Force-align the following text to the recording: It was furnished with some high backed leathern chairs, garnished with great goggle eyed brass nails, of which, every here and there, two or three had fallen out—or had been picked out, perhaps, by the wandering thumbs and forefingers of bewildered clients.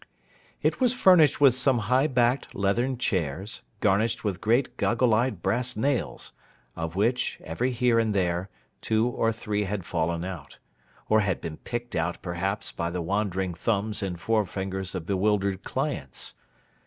It 0.63 0.79
was 0.79 0.95
furnished 0.95 1.39
with 1.39 1.53
some 1.53 1.77
high 1.77 2.07
backed 2.07 2.55
leathern 2.55 2.97
chairs, 2.97 3.61
garnished 3.81 4.23
with 4.23 4.41
great 4.41 4.75
goggle 4.75 5.13
eyed 5.13 5.43
brass 5.43 5.77
nails, 5.77 6.33
of 6.75 6.95
which, 6.95 7.39
every 7.43 7.69
here 7.69 7.99
and 7.99 8.11
there, 8.11 8.49
two 8.81 9.07
or 9.07 9.31
three 9.31 9.65
had 9.65 9.85
fallen 9.85 10.25
out—or 10.25 11.19
had 11.19 11.39
been 11.39 11.57
picked 11.57 11.95
out, 11.95 12.19
perhaps, 12.23 12.71
by 12.71 12.89
the 12.89 13.03
wandering 13.03 13.53
thumbs 13.53 14.01
and 14.01 14.19
forefingers 14.19 14.95
of 14.95 15.05
bewildered 15.05 15.63
clients. 15.63 16.33